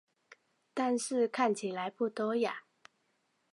[0.73, 2.63] 但是看起来不多呀